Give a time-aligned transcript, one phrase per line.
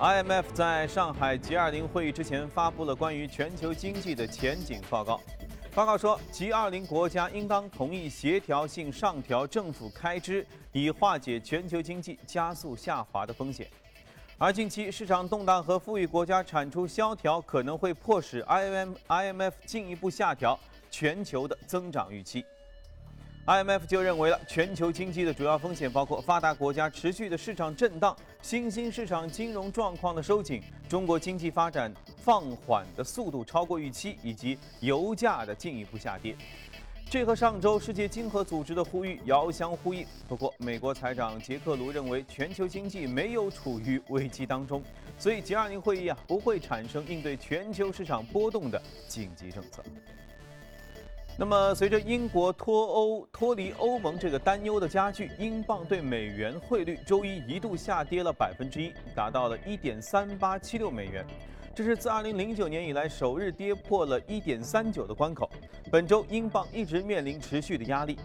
[0.00, 5.20] IMF 在上海 G20 会议之前发布了关于全球经济的前景报告。
[5.74, 13.68] 报告说，G20 国家应当同意协调性上调政府开支，以化解全球经济加速下滑的风险。
[14.38, 20.58] 而近期市场动荡和富裕国家产出萧条，可能会迫使 IM IMF 进一步下调
[20.90, 22.42] 全球的增长预期。
[23.50, 36.36] IMF 就认为了，全球经济的主要风险包括发达国家持续的市场震荡、新兴市场金融状况的收紧、中国经济发展放缓的速度超过预期，以及油价的进一步下跌。
[37.10, 40.06] 这和上周世界经合组织的呼吁遥相呼应。
[40.28, 44.80] 不过，美国财长杰克卢认为，全球经济没有处于危机当中，
[45.18, 49.82] 所以 G20 会议啊不会产生应对全球市场波动的紧急政策。
[51.40, 61.24] 那么，随着英国脱欧脱离欧盟这个担忧的加剧，英镑对美元汇率周一一度下跌了百分之一，达到了一点三八七六美元，
[61.74, 65.50] 这是自二零零九年以来首日跌破了一点三九的关口。
[65.90, 68.18] 本周英镑一直面临持续的压力。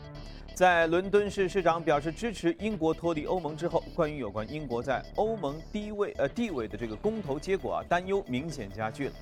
[0.53, 9.13] 在伦敦市市长表示支持英国脱离欧盟之后，关于有关英国在欧盟低位呃地位的这个公投结果啊，担忧明显加剧了。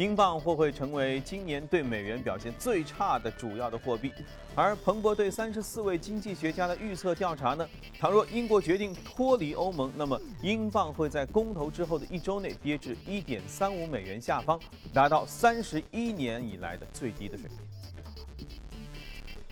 [0.00, 4.10] 英镑或会成为今年对美元表现最差的主要的货币，
[4.54, 7.68] 而彭博对三十四位经济学家的预测调查呢？
[7.98, 14.58] 倘若英国决定脱离欧盟，那么英镑会在公投之后的一周内跌至一点三五美元下方，
[14.90, 18.48] 达到三十一年以来的最低的水平。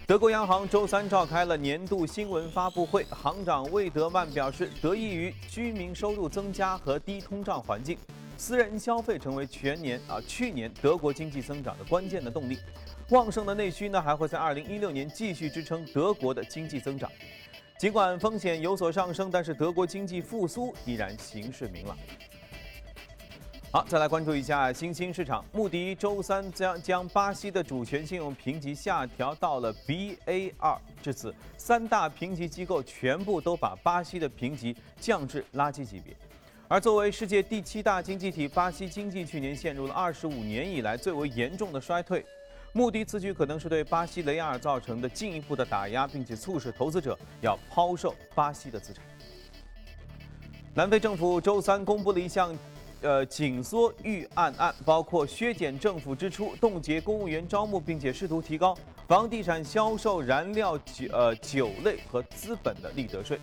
[0.06, 7.98] 德国央行周三召开了年度新闻发布会，行长魏德曼表示，得益于居民收入增加和低通胀环境。
[8.38, 12.56] 私人消费成为全年啊去年德国经济增长的关键的动力，
[13.10, 17.10] 旺盛的内需呢还会在二零一六年继续支撑德国的经济增长。
[17.78, 21.98] 尽管风险有所上升，但是德国经济复苏依然形势明朗。
[23.72, 36.16] 好，再来关注一下新兴市场，穆迪周三将将巴西的主权信用评级下调到了 Ba2，至此三大评级机构全部都把巴西的评级降至垃圾级别。
[36.70, 42.22] 而作为世界第七大经济体，巴西经济去年陷入了二十五年以来最为严重的衰退。
[42.74, 49.02] 穆迪此举可能是对巴西雷亚尔造成的进一步的打压，并且促使投资者要抛售巴西的资产。
[50.74, 52.54] 南非政府周三公布了一项，
[53.00, 58.76] 呃，紧缩预案案，包括削减政府支出、冻结公务员招募，并且试图提高
[59.06, 63.40] 房地产销售、燃料酒、呃酒类和资本的利得税。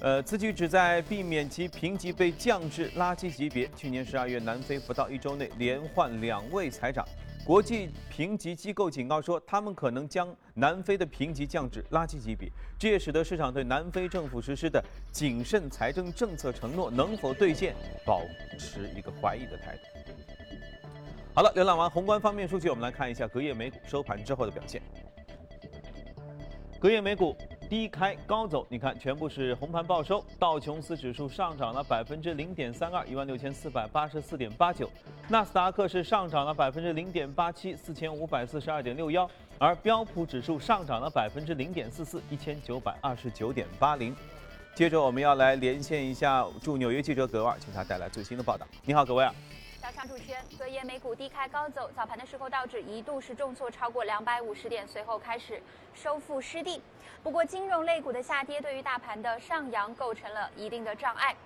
[0.00, 3.66] 呃，此举旨在避免其评级被降至垃圾级别。
[3.74, 7.06] 去年十二月，南非不到一周内连换两位财长，
[7.46, 12.50] 国际评级机构警告说，他们可能将南非的评级降至垃圾级别。
[12.78, 17.74] 这也使得市场对南非政府实施的谨慎财政政策承诺能否兑现
[18.04, 18.20] 保
[18.58, 19.82] 持一个怀疑的态度。
[21.32, 24.82] 好了，浏览完宏观方面数据，我们来看一下隔夜美股收盘之后的表现。
[26.78, 27.34] 隔夜美股。
[27.74, 30.24] 低开高走，你看全部是红盘报收。
[30.38, 34.86] 道琼斯指数上涨了百分之零点三二，一万六千四百八十四点八九；
[35.28, 39.26] 纳斯达克是上涨了百分之零点八七，四千五百四十二点六幺；
[39.58, 44.14] 而标普指数上涨了百分之零点四四，一千九百二十九点八零。
[44.72, 48.64] 接着我们要来连线一下驻纽约记者葛尔，请他带来最新的报道。
[48.84, 49.34] 你好，葛威尔。
[49.84, 55.62] 早上主持人，隔夜美股低开高走，早盘的时候道指一度是重挫超过两百五十点，随后开始
[55.92, 56.80] 收复失地。
[57.22, 61.36] 不过，金融类股的下跌对于大盘的上扬构成了一定的障碍。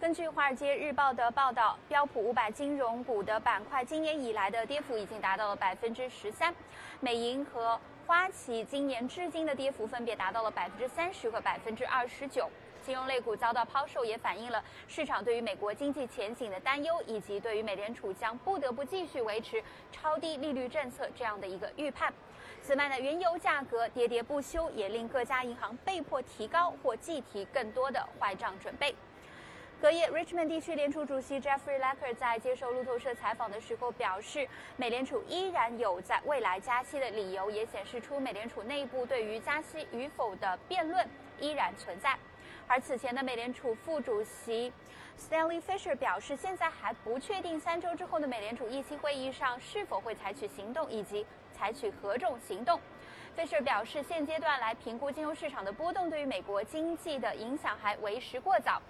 [0.00, 6.52] 根据《华尔街日报》的报道，标普五百金融股的板块今年以来的跌幅已经达到了百分之十三，
[6.98, 12.50] 美银和花旗今年至今的跌幅分别达到了百分之三十和百分之二十九。
[12.84, 22.12] 金融类股遭到抛售，也反映了市场对于美国经济前景的担忧，以及对于美联储将不得不继续维持超低利率政策这样的一个预判。
[22.60, 28.94] 此外呢，原油价格喋喋不休，也令各家银行被迫提高或计提更多的坏账准备。
[29.80, 41.06] 隔夜，Richmond 地区联储主席 Jeffrey Lacker 在接受路透社采访的时候表示，美联储依然有在未来加息的理由，也显示出美联储内部对于加息与否的辩论
[41.38, 42.16] 依然存在。
[42.66, 44.72] 而此前的美联储副主席
[45.18, 51.24] Stanley Fisher 表示，现在还不确定三周之后的美联储议息会议上是否会采取行动，以及
[51.56, 52.80] 采取何种行动。
[53.36, 58.80] Fisher 表示，现阶段来评估金融市场的波动对于美国经济的影响还为时过早。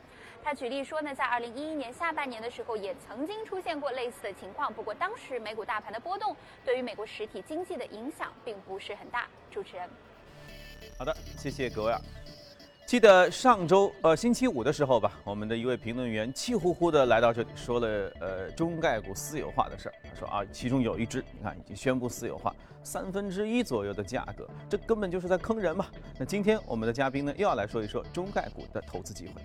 [0.43, 9.27] 他举例说呢，在2011年下半年的时候也曾经出现过类似的情况，不过当时美股大盘的波动对于美国实体经济的影响并不是很大。
[9.51, 9.89] 主持人，
[10.99, 11.95] 好的，谢谢各位。
[12.95, 17.89] 记得上周呃星期五的时候吧，我们的一位评论员气呼呼的来到这里，说了
[18.21, 19.95] 呃中概股私有化的事儿。
[20.05, 22.55] 他说啊，其中有一只你看已经宣布私有化，
[22.85, 25.87] 三分之一左右的价格，这根本就是在坑人嘛。
[26.17, 29.43] 那今天我们的嘉宾呢又要来说一说中概股的投资机会。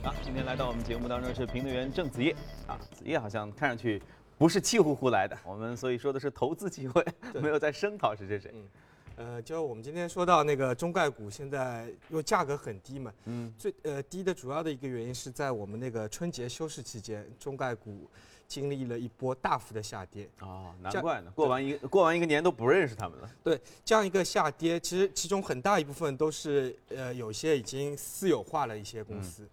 [0.02, 2.34] 好，今天来到我们节目当中是评论员郑子叶
[2.66, 4.00] 啊，子叶好像看上去。
[4.38, 7.04] 不是气呼呼来的， 我们所以说的是投资机会，
[7.34, 8.50] 没有在声讨谁谁谁？
[8.54, 8.68] 嗯，
[9.16, 18.10] 呃，就我们今天说到那个中概股，现在因为价格很低嘛，嗯，最呃低的主要的一个原因是在我们那个春节休市期间，中概股
[18.46, 20.28] 经历了一波大幅的下跌。
[20.40, 23.30] 哦，难怪呢，过完一过完一个年都不认识他们了。
[23.42, 29.48] 对，这样一个下跌，其实其中很大一部分都是呃有些已经私有化了一些公司，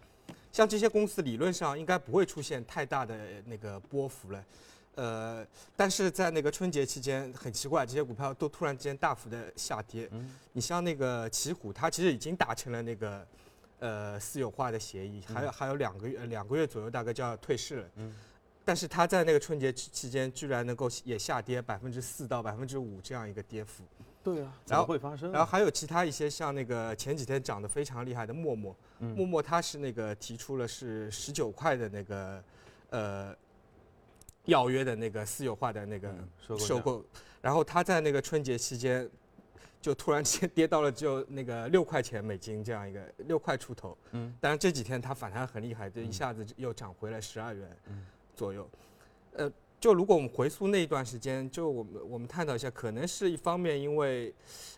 [0.52, 3.16] 像这些公司理论上应该不会出现太大的
[3.46, 4.44] 那个波幅了。
[4.96, 5.44] 呃，
[5.74, 10.08] 但是在那个春节期间，很奇怪，这些股票都突然之间大幅的下跌。
[10.12, 13.26] 嗯，你像那个奇虎，它其实已经达成了那个
[13.80, 17.88] 呃私有化的协议，还有还有两个月两个月左右大概就要退市了。
[17.96, 18.14] 嗯，
[18.64, 23.82] 但是它在那个春节期间居然能够也下跌百分之四到百分之五这样一个跌幅。
[24.22, 25.32] 对啊，然后会发生？
[25.32, 32.44] 然后还有其他一些像那个前几天涨得非常厉害的陌陌，陌陌它是那个提出了是十九块的那个
[32.90, 33.36] 呃。
[34.44, 36.14] 要约的那个私有化的那个
[36.58, 37.04] 收购，
[37.40, 39.08] 然后他在那个春节期间，
[39.80, 43.96] 就突然间跌到了就那个六块钱美金这样一个六块出头。
[44.12, 47.68] 嗯，但是这几天它反弹很厉害，就一下子又涨回了十二元
[48.34, 48.68] 左右。
[49.32, 49.50] 呃，
[49.80, 54.32] 就如果我们回溯那一段时间，就我们我们探讨一下，可能是一方面因为，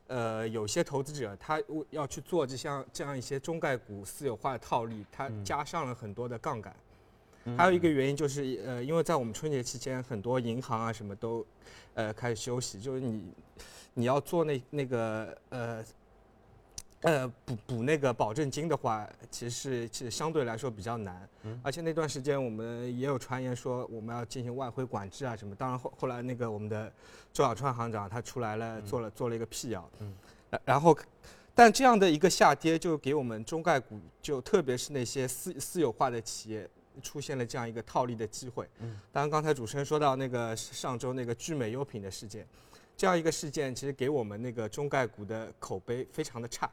[0.06, 1.60] 呃，有些投资者他
[1.90, 6.74] 要去做这像这样一些中概股私有化的套利，他加上了很多的杠杆。
[7.56, 11.46] 还有一个原因就是，呃，因为在我们春节期间，很多银行啊什么都，
[11.94, 12.81] 呃，开始休息。
[12.81, 13.32] 就是你，
[13.94, 15.84] 你要做那那个呃，
[17.02, 21.28] 呃补补那个保证金的话，其实是其实相对来说比较难。
[21.43, 21.60] 嗯。
[21.62, 25.54] 而且那段时间我们也有传言说我们要进行外汇管制啊什么。
[25.54, 26.92] 当然后后来那个我们的
[27.32, 29.88] 周小川行长他出来了，做了做了一个辟谣。
[30.00, 30.12] 嗯。
[30.64, 30.96] 然后，
[31.54, 36.69] 但这样的一个下跌就给我们中概股，就特别是那些私私有化的企业。
[37.02, 38.69] 出现了这样一个套利的机会。
[38.81, 42.46] 嗯，当然，刚才主持人说到那个上周那个聚美优品的事件，
[42.96, 46.70] 这样一个事件其实给我们那个中概股的口碑非常的差。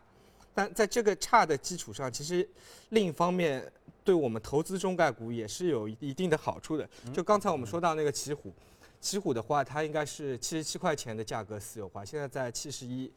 [0.55, 2.47] 但在这个差的基础上，其实
[2.89, 3.71] 另一方面
[4.03, 6.87] 对我们投资中概股也是有一定的好处的。
[7.11, 8.53] 就刚才我们说到那个奇虎，
[9.01, 13.11] 奇虎的话，它应该是七十七块钱的价格私有化，现在在七十一，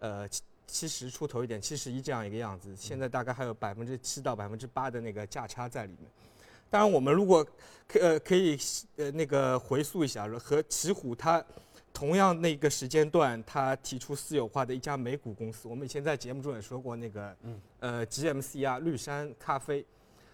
[0.00, 2.76] 呃七七十出头一点，七十一这样一个样子。
[2.76, 6.10] 现在大概还有百分之七到百分之八的那个价差在里面。
[6.72, 7.46] 当然，我们如果
[7.86, 8.58] 可呃可以
[8.96, 11.44] 呃那个回溯一下，和奇虎它
[11.92, 17.36] 同样那个时间段，它提出私有化的一家美股公司，我们以前在节目中也说过，那个
[17.78, 19.84] 呃 GMC 啊，绿山咖啡，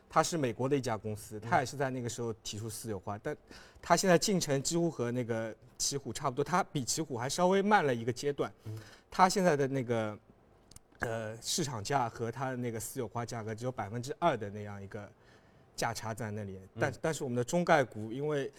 [0.08, 3.36] 它是美国的一家公司，它也是在那个时候提出私有化，但
[3.82, 8.48] 它现在进程几乎和那个奇虎差不多，它比奇虎还稍微慢了一个阶段，
[9.10, 10.16] 它现在的那个
[11.00, 15.10] 呃市场价和它的那个私有化价格只有百分之二的那样一个。
[15.78, 18.52] 价差在那里，但但是我们的中概股，因为，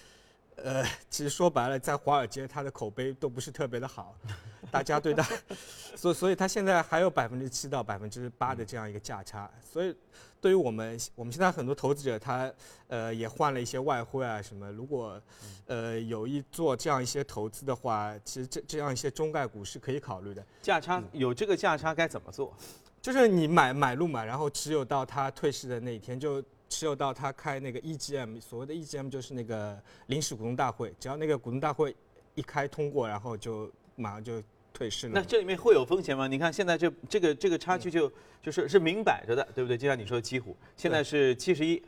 [0.55, 0.81] 呃，
[1.11, 4.15] 其实说白了，在华尔街它的口碑都不是特别的好，
[4.71, 5.27] 大家对它，
[5.97, 9.93] 所所以它现在还有百分之七到百分之八的这样一个价差，所以
[10.39, 12.49] 对于我们我们现在很多投资者，他
[12.87, 15.21] 呃也换了一些外汇啊什么，如果
[15.67, 20.41] 呃有意做这样一些投资的话，其实这这样一些中概股是可以考虑的。
[20.61, 22.55] 价差有这个价差该怎么做？
[23.01, 26.41] 就是你买买入嘛，然后持有到它退市的那一天就。
[26.69, 31.93] 持有到他开那个 EGM，所谓的 EGM 就是那个临时股东大会，只要那个股东大会
[32.35, 35.13] 一开通过，然后就马上就退市了。
[35.15, 36.27] 那这里面会有风险吗？
[36.27, 38.09] 你看现在这这个这个差距就
[38.41, 39.77] 就是是明摆着的，对不对？
[39.77, 41.81] 就像你说的七虎，现在是七十一，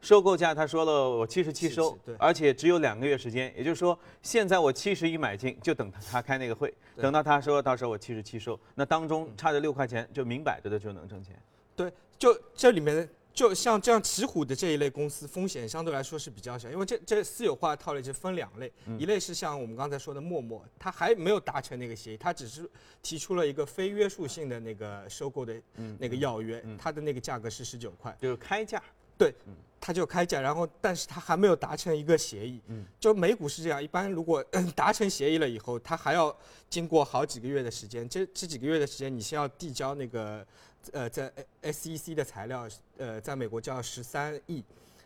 [0.00, 11.40] 收购价他说了我七十七收，而且只有两个月时间，也就是说现在我七十一买进，就等他他开那个会，等到他说到时候我七十七收，那当中差这六块钱就明摆着的就能挣钱。
[11.76, 13.08] 对，就这里面。
[13.38, 22.68] 就像这样，奇虎的这一类公司风险相对来说是比较小，因为这这私有化套利就分两类，一类是像我们刚才说的陌陌，它还没有达成那个协议，它只是
[23.00, 25.54] 提出了一个非约束性的那个收购的
[26.00, 28.82] 那个要约，它的那个价格是十九块，就是开价，
[29.16, 29.32] 对，
[29.80, 32.60] 它就开价，然后但是它还没有达成一个协议，
[32.98, 34.42] 就美股是这样，一般如果
[34.74, 36.36] 达成协议了以后，它还要
[36.68, 40.44] 经过好几个月的时间，这这几个月的时间你先要递交那个。
[40.92, 41.32] 呃，在
[41.62, 44.64] SEC 的材料，呃，在美国叫十三亿，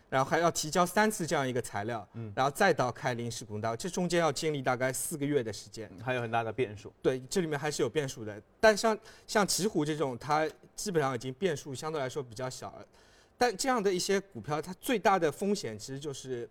[0.08, 5.90] 然后还要提交三次这样一个材料，嗯然后再到开临时股东大会，这中间要经历大概四个月的时间。
[6.04, 6.92] 还有很大的变数。
[7.02, 8.40] 对，这里面还是有变数的。
[8.60, 12.86] 但像像奇虎这种，它基本上已经变数相对来说比较小了。
[13.38, 16.48] 但这样的一些股票，它最大的风险其实就是，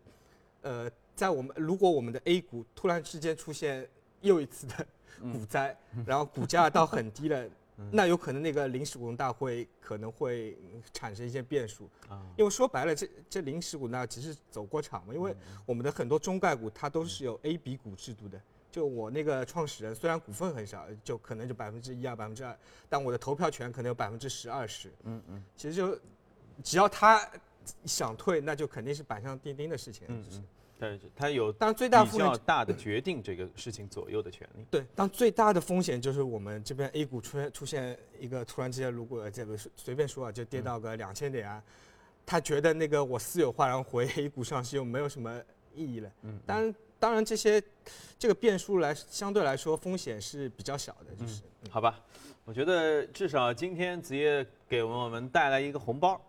[0.61, 3.87] 呃，在我们如果我们的 A 股突然之间出现
[4.19, 4.85] 又一次的
[5.21, 7.47] 股灾，然后股价到很低了，
[7.91, 11.89] 那有可能那个临时股东大会可能会嗯产生一些变数。
[12.07, 15.35] 啊因为说白了，这这临时股呢只是走过场嘛，因为
[15.65, 18.39] 我们的很多中概股它都是有 A、B 股制度的。
[18.71, 24.89] 就我那个创始人，虽然股份很少，就可能就百分之一啊、百分之二，但我的投票权可能有百分之十、二十。
[25.03, 25.99] 嗯嗯其实就
[26.63, 27.29] 只要他
[27.83, 30.07] 想退，那就肯定是板上钉钉的事情。
[30.07, 30.43] 嗯嗯，
[30.81, 34.65] 但是它有但最大比风险，较大的决定这个事情左右的权利。
[34.71, 41.63] 对，但最大的风险就是我们这边 A 股出现出现一个突然之间，如果这个随便说啊，就跌到个两千点啊，
[42.25, 45.39] 他觉得那个我私有化然后回 A 股上市又没有什么
[45.75, 46.11] 意义了。
[46.23, 47.61] 嗯，当然，当然这些
[48.17, 51.43] 这个变数来相对来说风险是比较小的，就是。
[51.69, 52.01] 好吧，
[52.43, 56.19] 我觉得至少今天子夜给我们带来一个红包。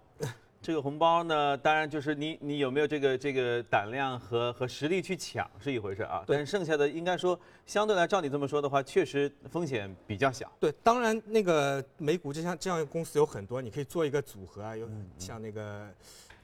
[0.63, 10.51] 这个红包呢，当然就是你你有没有这个这个胆量和和实力去抢是一回事啊，对但剩下的应该说相对来照你这么说的话，确实风险比较小。
[10.61, 15.89] 对，当然那个美股这项这样的公司有很多，你可以做一个组合啊，有嗯像那个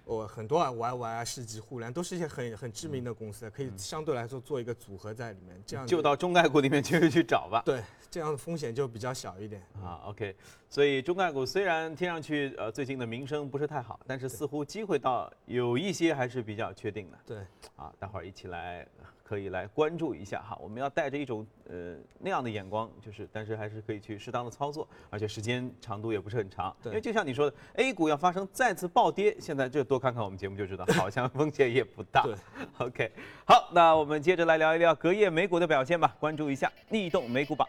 [0.08, 7.62] 我很多啊，YY 啊、世纪互联都是一些很很知名的公司，可以相对来说做一个组合在里面，这样就到中概股里面去去找吧。
[7.66, 9.62] 对这样的风险就比较小一点。
[9.82, 10.34] 啊，OK，
[10.70, 17.18] 所以中概股虽然听上去呃最近的名声不是太好，但是似乎机会到有一些还是比较确定的。
[17.26, 17.38] 对，
[17.76, 18.88] 啊，待会儿一起来
[19.28, 20.56] 可以来关注一下哈。
[20.58, 26.74] 我们要带着一种呃那样的眼光，就是但是还是可以去适当的操作，而且时间长度也不是很长。
[26.82, 32.22] 对因为就像你说的，A 股要发生再次暴跌，现在就多看看我们节目就知道，好像风险也不大。
[32.22, 32.34] 对
[32.86, 33.12] OK，
[33.44, 37.68] 好，那我们接着来聊一聊隔夜美股的表现吧，关注一下逆动美股榜。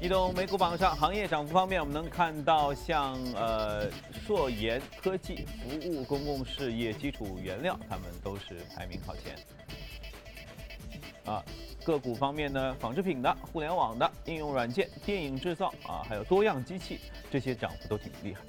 [0.00, 9.34] 移动美股榜上，行业涨幅方面，我们能看到像呃硕研科技、服务公共事业、基础原料，他们都是排名靠前。
[11.24, 11.42] 啊，
[11.84, 18.40] 个股方面呢，纺织品的、互联网的、应用软件、电影制造啊，还有多样机器，这些涨幅都挺厉害。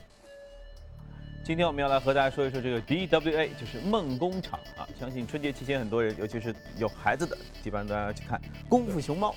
[1.44, 4.88] 今天我们要来和大家说一说这个 DWA，就是梦工厂啊。
[5.00, 8.40] 相信春节期间很多人，尤其是有孩子的，基本上都要去看
[8.70, 9.32] 《功夫熊猫》。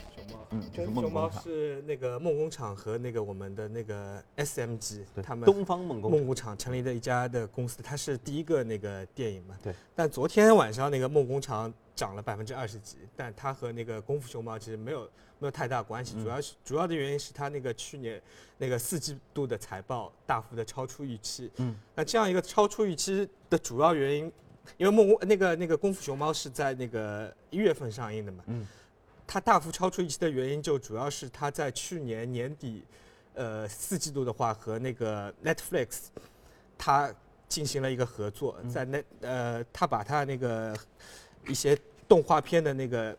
[0.53, 9.57] 嗯，就是功夫熊猫梦工厂，是那个梦工厂和那个我们的那个 SMG 对他们东方梦工厂梦工厂成立的一家的公司，它是第一个那个电影嘛。
[9.63, 9.75] 对。
[9.95, 15.03] 但昨天晚上那个梦工厂涨了百分之二十几，但它和那个功夫熊猫其实没有
[15.39, 18.21] 没有太大关系，嗯主要是主要的原因是它那个去年
[18.59, 21.51] 那个四季度的财报大幅的超出预期。
[21.57, 21.75] 嗯。
[21.95, 24.33] 那这样一个超出预期的主要原因，
[24.77, 28.45] 因为梦工那个那个功夫熊猫是在那个一月份上映的嘛。
[28.49, 28.67] 嗯。
[29.33, 32.85] 它大幅超出预期的原因，就主要是它在去年年底，
[33.33, 36.09] 呃，四季度的话和那个 Netflix，
[36.77, 37.11] 它
[37.49, 40.77] 进行了一个合作，在那呃，它把它那个
[41.49, 41.75] 一些
[42.07, 43.17] 动画片的那个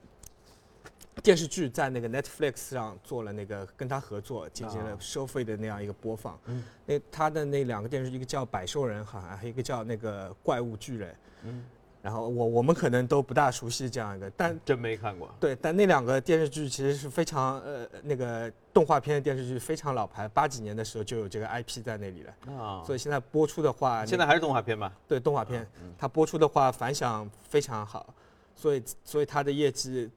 [1.23, 6.39] 电视剧在那个 Netflix 上做了那个跟它合作，进行了啊收费的那样一个播放。
[6.45, 11.11] 嗯那它的那两个电视剧，一个叫《百兽人》，好像还有一个叫那个《怪物巨人》。
[11.41, 11.65] 嗯，
[12.03, 15.33] 然后我我们可能都不大熟悉这样一个，但真没看过。
[15.39, 24.91] 对，但那两个电视剧其实是非常呃那个动画片的电视剧非常老牌，八几年的时候就有这个 IP 在那里了，啊，所以现在播出的话，现在还是动画片吧？
[25.07, 28.13] 对动画片嗯它播出的话反响非常好，
[28.53, 30.11] 所以所以它的业绩。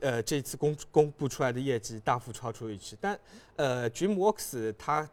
[0.00, 3.18] 呃，这次公公布出来的业绩大幅超出预期，但
[3.56, 5.08] 呃，DreamWorks 它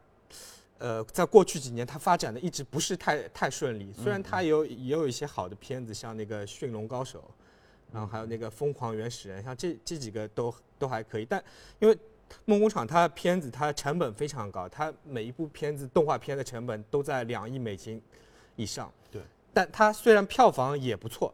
[0.77, 7.19] 呃在过去几年它发展的一直不是太太顺利，虽然它有也有一些好的片子，像那个《驯龙高手》，
[7.93, 11.43] 然后还有那个《疯狂原始人》，像这这几个都都还可以，但
[11.79, 11.97] 因为
[12.45, 18.01] 梦工厂它的片子它成本非常高，它每一部片子动画片的成本都在两亿美金
[18.55, 18.91] 以上。
[19.11, 19.21] 对，
[19.53, 21.33] 但它虽然票房也不错，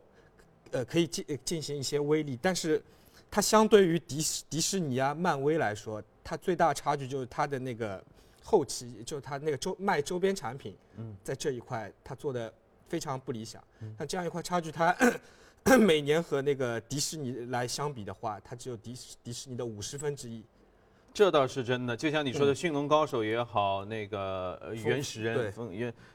[0.72, 2.84] 呃，可以进呃进行一些微利，但是
[3.32, 8.04] 它相对于迪士迪士尼啊、漫威来说，它最大的差距就是它的那个
[8.44, 12.52] 后期，就是它那个周卖周边产品，嗯，在这一块它做的
[12.88, 13.64] 非常不理想。
[13.98, 14.96] 那这样一块差距，它
[15.80, 20.44] 每年和那个迪士尼来相比的话，它只有迪士迪士尼的五十分之一。
[21.14, 25.54] 这倒是真的，就像你说的，驯龙高手也好，那个呃原始人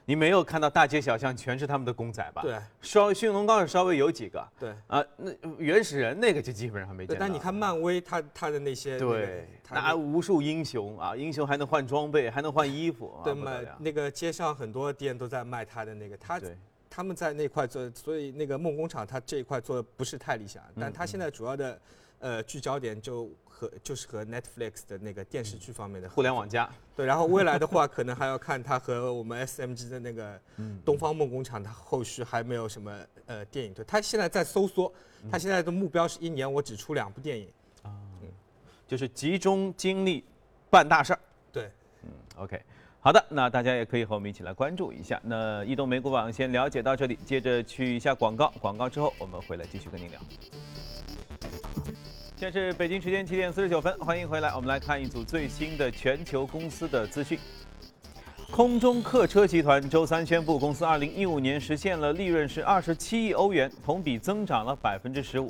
[0.05, 2.41] 你没有看到大街小巷全是他们的公仔吧？
[2.41, 4.73] 对，稍驯龙高手稍微有几个对。
[4.87, 7.19] 啊，那原始人那个就基本上没见对，到。
[7.19, 16.41] 但你看漫威，他他的那些对，它那无数英雄啊，英雄还能换装备，还能换衣服，啊对卖那个街上很多店都在卖他的那个，他，
[16.89, 21.79] 他们在那块做，所以那个梦工厂他这一块做的不是太理想，嗯但他现在主要的
[22.19, 32.95] 呃聚焦点就和就是和 Netflix 的那个电视剧方面的互联网加，对，然后未来的话，可能还要看它和我们 SMG 的那个嗯东方梦工厂，它后续还没有什么
[33.25, 33.73] 呃电影。
[33.73, 34.93] 对，它现在在收缩，
[35.31, 37.47] 它现在的目标是一年我只出两部电影。
[37.83, 37.91] 嗯
[38.87, 40.23] 就是集中精力
[40.69, 41.19] 办大事儿。
[41.51, 41.69] 对，
[42.03, 42.61] 嗯 OK，
[43.01, 45.19] 好的，那大家也可以和我们一起来关注一下。
[45.23, 50.21] 那移动美股网先了解到这里，接着去一下广告，广告之后我们回来继续跟您聊。
[52.39, 57.39] 现在是北京时间七点四十九分，欢迎回来，我们来看一组最新的全球公司的资讯。
[58.51, 65.49] 空中客车集团周三宣布，公司2015年实现了利润是27亿欧元，同比增长了15%，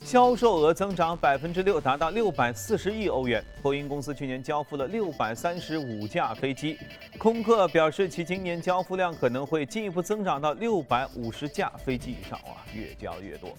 [0.00, 3.40] 销售额增长6%，达到640亿欧元。
[3.62, 6.76] 波音公司去年交付了635架飞机，
[7.16, 13.56] 空客表示其今年交付量可能会进一步增长到650架飞机以上，哇，越交越多。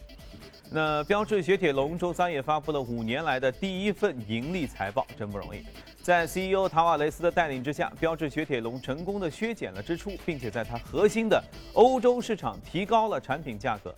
[0.71, 5.63] 那标致雪铁龙周三也发布了五年来的第一份盈利财报，真不容易。
[6.01, 11.41] 在 CEO 塔瓦雷斯的带领之下，标致雪铁龙成功的削减了支出，并且在它核心的
[11.73, 13.93] 欧洲市场提高了产品价格。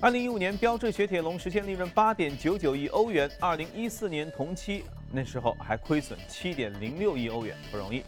[0.00, 8.02] 二零一五年，标致雪铁龙实现利润八点九九亿欧元，二零一四年同期那时候还亏损七点零六亿欧元，不容易。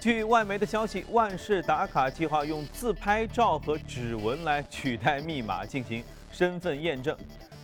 [0.00, 7.16] 据外媒的消息，万事达卡计划用自拍照和指纹来取代密码进行身份验证。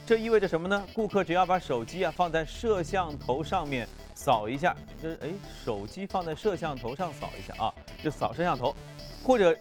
[0.05, 0.87] 这意味着什么呢？
[0.95, 5.29] 顾客只要把手机啊放在摄像头上面扫一下，这哎，
[5.65, 8.73] 手机放在摄像头上扫一下啊，就扫摄像头，
[9.25, 9.57] 或者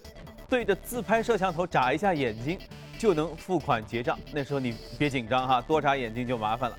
[0.48, 2.60] 对着自拍摄像头眨一下眼睛，
[3.00, 4.20] 就能付款结账。
[4.32, 6.78] 那时候你别紧张哈，多眨眼睛就麻烦了。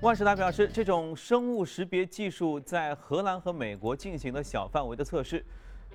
[0.00, 5.44] 万事达表示，这种生物识别技术在荷兰和美国进行了小范围的测试。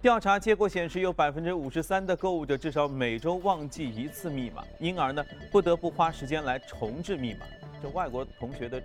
[0.05, 7.39] 调查结果显示，有百分之五十三的购物者至少每周忘记一次密码，因而呢不得不花时间来重置密码。
[7.81, 8.79] 这外国同学的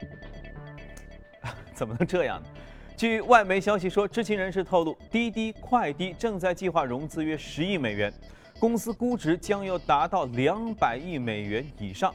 [1.77, 2.49] 怎么能这样呢？
[2.97, 8.11] 据外媒消息说，知情人士透露，滴滴快滴正在计划融资约十亿美元，
[8.59, 12.15] 公司估值将要达到两百亿美元以上。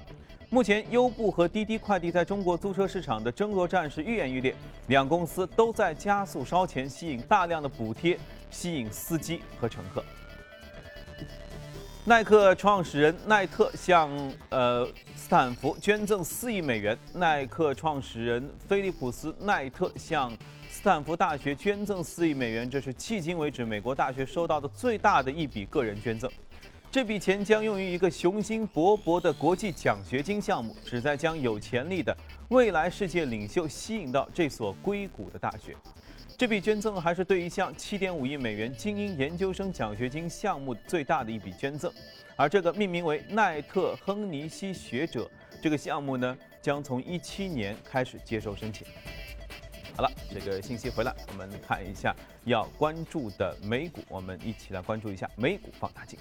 [0.56, 4.56] 目前，优步和滴滴快递在中国租车市场的争夺战是愈演愈烈，
[4.88, 8.18] 两公司都在加速烧钱，吸引大量的补贴，
[8.50, 10.02] 吸引司机和乘客。
[12.06, 14.10] 耐克创始人奈特向
[14.48, 16.98] 呃斯坦福捐赠四亿美元。
[17.14, 20.32] 耐克创始人菲利普斯奈特向
[20.70, 26.32] 斯坦福大学捐赠四亿美元，这是迄今为止美国大学收到的最大的一笔个人捐赠。
[26.96, 32.16] 这笔钱将用于一个雄心勃勃的国际奖学金项目，旨在将有潜力的
[32.48, 35.76] 未来世界领袖吸引到这所硅谷的大学。
[36.38, 41.92] 这笔捐赠还是对一项7.5亿美元精英研究生奖学金项目最大的一笔捐赠，
[42.38, 45.30] 而这个命名为奈特亨尼西学者
[45.62, 48.88] 这个项目呢，将从17年开始接受申请。
[49.98, 56.18] 好了，这个信息回来，我们看一下要关注的美股，我们一起来关注一下美股放大镜。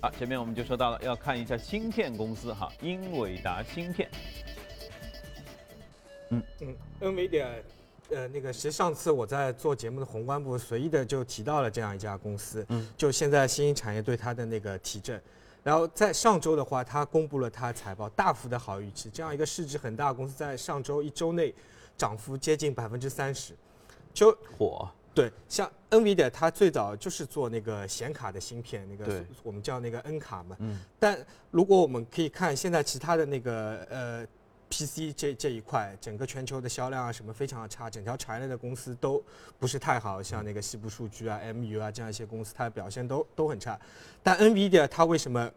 [0.00, 4.10] 好，前面我们就说到了，要看一下芯片公司哈，英伟达芯片。
[6.28, 6.42] 嗯
[7.00, 7.62] ，NVIDIA，
[8.10, 15.18] 呃，那个其实上次我在做节目的宏观部随意的就提到了这样一家公司，嗯，就现在新兴产业对它的那个提振。
[15.62, 19.08] 然后在上周的话，它公布了它财报，大幅的好预期。
[19.08, 21.54] 这样一个市值很大的公司，在上周一周内
[21.96, 23.54] 涨幅接近百分之三十，
[24.14, 30.56] 就火，对，像 NVIDIA 它最早就是做那个显卡的芯片，那个我们叫那个 N 卡嘛。
[30.60, 30.80] 嗯。
[30.98, 31.18] 但
[31.50, 34.26] 如果我们可以看现在其他的那个呃
[34.70, 39.22] PC 这这一块，整个全球的销量啊什么非常的差，整条产业链的公司都
[39.58, 43.78] 不是太好，像那个西部数据啊、MU 啊这样一些公司，它的表现都都很差。
[44.22, 45.50] 但 NVIDIA 它为什么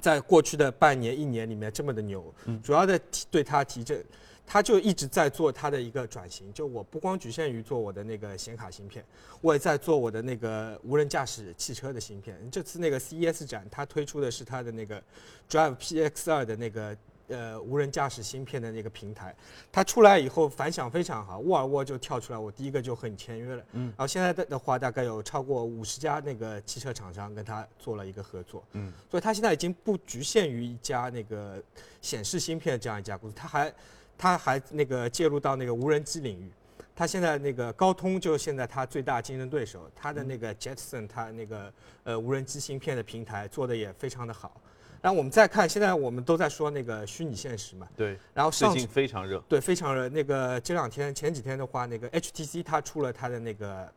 [0.00, 2.34] 在过去的半年、一年里面这么的牛？
[2.46, 4.04] 嗯主要的提对它提振。
[4.50, 9.04] 它就一直在做他的一个转型，就我不光局限于做我的那个显卡芯片，
[9.42, 12.34] 我也在做我的那个无人驾驶汽车的芯片。
[12.50, 15.02] 这次那个 CES 展，它推出的是它的那个
[15.50, 16.96] Drive PX 2的那个
[17.28, 19.36] 呃无人驾驶芯片的那个平台，
[19.70, 23.62] 它出来以后反响非常好，沃尔沃就跳出来，我第一个就和你签约了。
[23.72, 28.64] 嗯，然后现在的的话，大概有超过五十家那个汽车厂商跟他做了一个合作。
[28.72, 31.62] 嗯，所以它现在已经不局限于一家那个
[32.00, 33.70] 显示芯片这样一家公司，它还
[34.18, 36.50] 它还那个介入到那个无人机领域。
[36.94, 44.60] 他现在那个高通就现在他最大竞争对手，他的那个 Jetson 它那个呃无人机芯片的平台做的也非常的好。
[45.00, 50.08] 然后我们再看，现在我们都在说那个虚拟现实嘛，对，然后最近非常热，对，非常热。
[50.08, 53.92] 那个这两天前几天的话，那个 HTC 它出了它的那个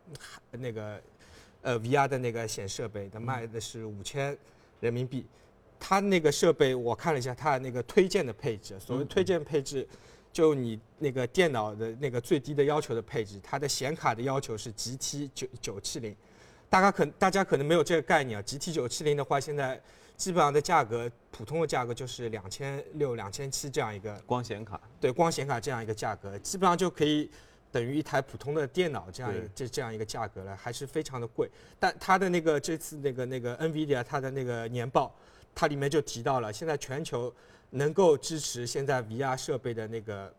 [0.51, 1.01] 那个
[1.63, 4.37] 呃 VR 的那个显设备，它卖的是五千
[4.79, 5.25] 人民币。
[5.79, 9.87] 它那个设备我看了一下，它的那个推荐的配置，所谓推荐配置，
[10.31, 16.15] 就你那个电脑的那个最低的要求的配置，它的显卡的要求是 GT 九九七零。
[16.69, 19.81] 大家可大家可能没有这个概念啊，GT 九七零的话现在。
[20.17, 24.79] 基本上的价格，普通的价格就是两千六、两千七这样一个光显卡。
[24.99, 27.27] 对，光显卡这样一个价格，基本上就可以
[27.71, 31.49] 等于一台普通的电脑这样这这样一个价格了，还是非常的贵。
[31.79, 35.11] 但它的那个这次那个那个 NVIDIA 它的那个年报，
[35.55, 37.33] 它里面就提到了，现在全球
[37.71, 40.33] 能够支持现在 VR 设备的那个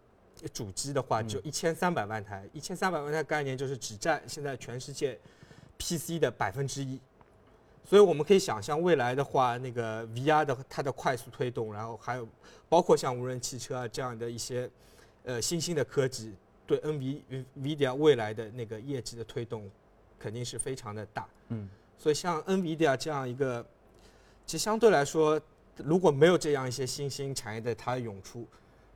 [0.53, 2.49] 主机的话，就一千三百万台。
[2.53, 5.19] 一千三百万台概念就是只占现在全世界
[5.79, 6.99] PC 的百分之一。
[7.85, 12.27] 所以我们可以想象，未来的话，那个 VR 的它的快速推动，然后还有
[12.69, 14.71] 包括像无人汽车啊这样的一些
[15.25, 16.33] 呃新兴的科技，
[16.65, 19.69] 对 NVIDIA 未来的那个业绩的推动，
[20.19, 21.29] 肯定是非常的大。
[21.49, 21.69] 嗯，
[21.99, 23.67] 所以像 NVIDIA 这样一个，
[24.47, 25.41] 其实相对来说，
[25.77, 28.47] 如果没有这样一些新兴产业的它涌出。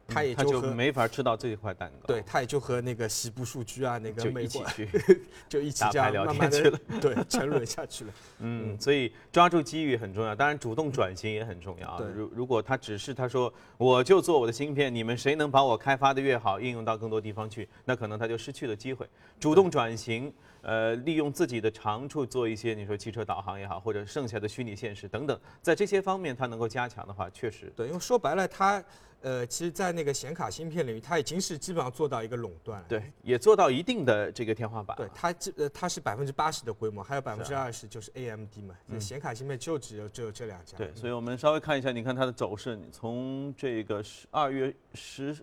[0.08, 2.06] 它也就没法吃到这一块蛋糕。
[2.06, 4.64] 对，它也就和那个西部数据啊，那个美国
[5.50, 8.12] 就一起这样慢慢的对沉沦下去了。
[8.38, 12.00] 嗯，所以抓住机遇很重要，当然主动转型也很重要。
[12.14, 19.04] 如如果他只是他说我就做我的芯片，你们谁能把我开发的越好，应用到更多地方去，那可能他就失去了机会。
[19.40, 20.32] 主动转型，
[20.66, 28.83] 呃，利用自己的长处做一些你说汽车导航也好，或者剩下的虚拟现实等等，在这些方面它能够加强的话，确实对，因为说白了它。
[29.22, 32.87] 呃，其实，在那个显卡芯片领域，它已经是基本上做到一个垄断了。
[32.87, 34.96] 对，也做到一定的这个天花板。
[34.96, 38.74] 对，它这呃，它是百分之八十的规模，还有百分之二十就是 AMD 嘛。
[38.88, 39.00] 嗯。
[39.00, 40.76] 显卡芯片就只有只有这两家。
[40.76, 45.37] 对，所以我们稍微看一下，你看它的走势，从这个十二月十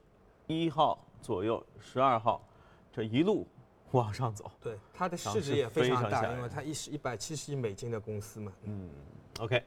[0.47, 2.47] 一号左右，十二号，
[2.93, 3.45] 这一路
[3.99, 4.51] 往上走。
[4.61, 8.51] 对，它的市值也非常大，因为它一是一百七十亿美金的公司嘛。
[8.63, 8.89] 嗯。
[9.39, 9.63] OK。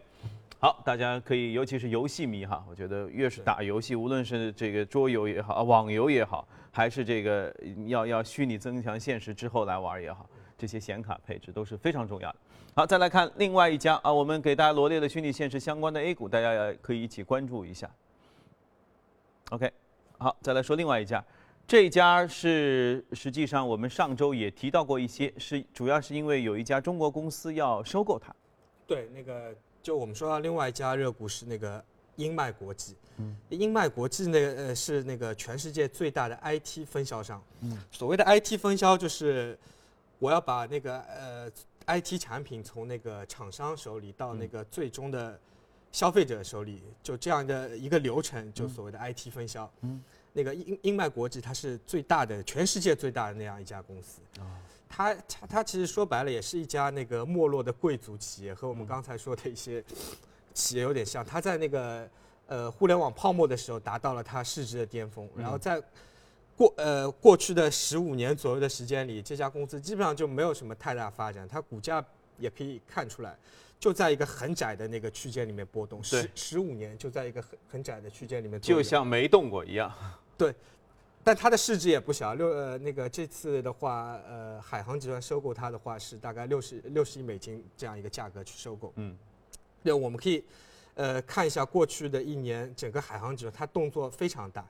[0.59, 7.55] 好，大家可以，尤其是游戏迷哈，我觉得越是打游戏，无论是这个桌游也好，啊网游也好，还是这个
[7.87, 12.39] 要要虚拟增强现实之后来玩也好，这些显卡配置都是非常重要的。
[12.75, 17.91] 好，再来看另外一家啊，我们给大家罗列的虚拟现实相关的 A 股，大家也可以一起关注一下。
[19.51, 19.71] OK，
[20.17, 21.23] 好，再来说另外一家，
[21.67, 28.35] 这家是实际上我们上周也提到过一些，是主要是因为有一家中国公司要收购它。
[28.87, 29.55] 对，那个。
[29.83, 31.81] 就我们说到另外一家热股是那个
[32.17, 39.57] 英迈国际，嗯，英迈国际那个呃是那个全世界最大的 IT 分销商，嗯，所谓的 IT 分销就是
[40.19, 41.49] 我要把那个呃
[41.87, 45.39] IT 产品从那个厂商手里到那个最终的
[45.93, 50.03] 消费者手里，就这样的一个流程，就所谓的 IT 分销，嗯，
[50.37, 54.45] 那个英英迈国际它是最大的全世界最大的那样一家公司，啊。
[54.87, 59.83] 它它它其实说白了也是一家那个没落的贵族企业，和我们刚才说的一些
[60.53, 61.25] 企业有点像。
[61.25, 62.09] 它在那个
[62.47, 65.83] 呃互联网泡沫的时候达到了它市值的巅峰，然后在
[66.55, 71.49] 过呃过去的十五年左右的时间里，这家公司基本上就没有什么太大发展。
[71.49, 72.05] 它股价
[72.39, 73.37] 也可以看出来，
[73.81, 79.93] 就在一个很窄的那个区间里面波动，十十五年就在一个很很窄的区间里面，就像没动过一样。
[80.37, 80.55] 对。
[81.25, 88.93] 但它的市值也不小，六呃那个这次的话，呃海航集团收购它的话是大概六十六十亿美金这样一个价格去收购。
[88.95, 89.19] 嗯，
[89.83, 90.45] 对，我们可以，
[90.95, 94.65] 呃看一下过去的一年整个海航集团它动作非常大，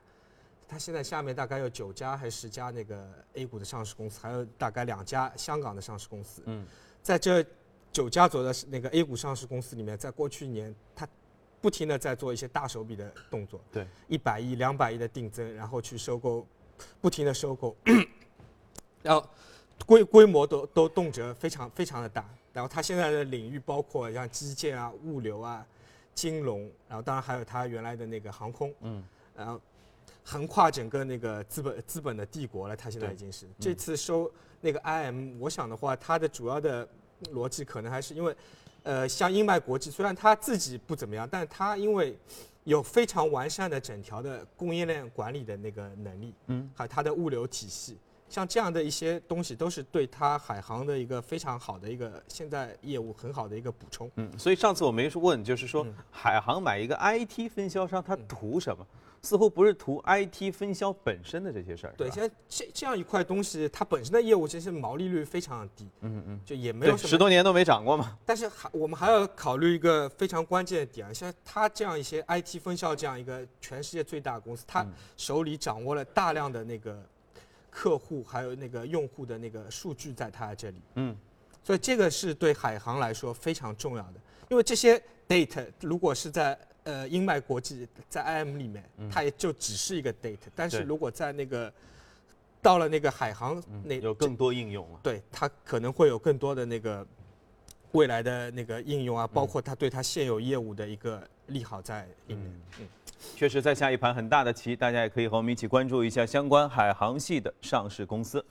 [0.67, 6.41] 它现在下面大概有九家还是十家那个 A 股的上市公司，还有大概两家香港的上市公司。
[6.45, 6.65] 嗯，
[7.03, 7.45] 在这
[7.91, 11.07] 九家左右的那个 A 股上市公司里面，在过去一年它。
[11.59, 16.45] 不停的在做一些大手笔的动作，对，一百亿、两百亿的定增，然后去收购，
[17.01, 17.75] 不停的收购，
[19.01, 19.27] 然后
[19.85, 22.29] 规规模都都动辄非常非常的大。
[22.53, 25.65] 然后它现在的领域包括像基建啊、物流啊、
[26.13, 29.03] 金融，然后当然还有它原来的那个航空，嗯，
[29.35, 29.59] 然后
[30.23, 32.75] 横跨整个那个资本资本的帝国了。
[32.75, 36.87] 它现在已经是这次收那个 IM，我想的话，它的主要的
[37.31, 38.35] 逻辑可能还是因为。
[38.87, 42.17] 呃，像英迈国际，虽然它自己不怎么样，但它因为
[42.63, 47.97] 有非常完善的整条的供应链管理的那个能力，嗯，还有它的物流体系，
[48.29, 54.09] 像这样的一些东西，都是对它海航的一个非常好的一个现在业务很好的一个补充。
[54.15, 58.87] 嗯，所以上次我没问，就是说嗯海航买一个 IT 分销商，它图什么？
[59.21, 61.93] 似乎不是图 IT 分销本身的这些事儿。
[61.97, 68.17] 对，现在这这样一块东西，它本身的业务其实毛利率非常低，嗯嗯，就也没，有什么十多年都没涨过嘛。
[68.25, 77.03] 但是还我们还要考虑一个非常关键的点啊，像它这样一些 IT 分销这样一个全世界最大的公司，它嗯手里掌握了大量的那个
[77.69, 81.15] 客户还有那个用户的那个数据在它这里，嗯，
[81.63, 84.13] 所以这个是对海航来说非常重要的，
[84.49, 91.71] 因为这些 data 如果是在呃英迈国际在 IM 里面，它也就只是一个 date，但是如果在那个
[92.61, 94.99] 到了那个海航那有更多应用了。
[95.03, 97.05] 对它可能会有更多的那个
[97.91, 102.61] 未来的那个应用啊，包括它对它现有业务的一个利好在里面。
[102.79, 102.87] 嗯
[103.35, 108.43] 确实在下一盘很大的棋，大家也可以和我们一起关注一下相关海航系的上市公司。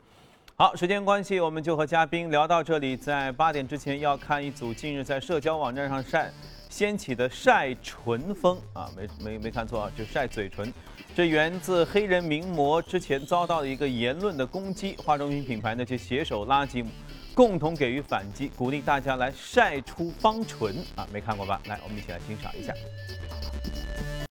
[0.57, 2.97] 好，时间关系，我们就和嘉宾聊到这里。
[2.97, 6.33] 在八点之前要看一组近日在社交网站上晒
[6.77, 10.71] 掀起的晒唇风啊，没没没看错啊，就晒嘴唇。
[11.15, 16.91] 这源自黑人名模之前遭到的一个言论的攻击，化妆品品牌呢就携手拉吉姆，
[17.35, 21.59] 共同给予反击，鼓励大家来晒出方唇啊，没看过吧？
[21.65, 22.75] 来，我们一起来欣赏一下。